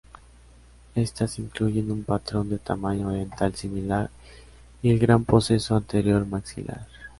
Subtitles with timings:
[0.95, 4.09] Estas incluyen un patrón de tamaño dental similar
[4.81, 6.87] y el gran proceso anterior maxilar.